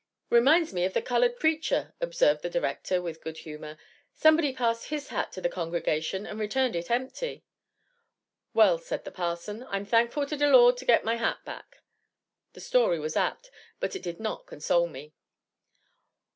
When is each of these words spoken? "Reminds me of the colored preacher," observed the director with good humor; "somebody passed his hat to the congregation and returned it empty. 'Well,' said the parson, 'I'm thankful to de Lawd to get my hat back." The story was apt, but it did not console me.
"Reminds 0.31 0.73
me 0.73 0.83
of 0.83 0.93
the 0.93 1.01
colored 1.03 1.37
preacher," 1.37 1.93
observed 2.01 2.41
the 2.41 2.49
director 2.49 3.03
with 3.03 3.21
good 3.23 3.37
humor; 3.37 3.77
"somebody 4.11 4.51
passed 4.51 4.87
his 4.87 5.09
hat 5.09 5.31
to 5.33 5.41
the 5.41 5.47
congregation 5.47 6.25
and 6.25 6.39
returned 6.39 6.75
it 6.75 6.89
empty. 6.89 7.45
'Well,' 8.51 8.79
said 8.79 9.03
the 9.05 9.11
parson, 9.11 9.63
'I'm 9.69 9.85
thankful 9.85 10.25
to 10.25 10.35
de 10.35 10.47
Lawd 10.47 10.77
to 10.77 10.85
get 10.85 11.03
my 11.05 11.17
hat 11.17 11.45
back." 11.45 11.83
The 12.53 12.61
story 12.61 12.97
was 12.99 13.15
apt, 13.15 13.51
but 13.79 13.95
it 13.95 14.01
did 14.01 14.19
not 14.19 14.47
console 14.47 14.87
me. 14.87 15.13